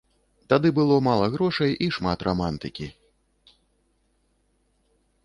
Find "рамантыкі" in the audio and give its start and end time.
2.29-2.87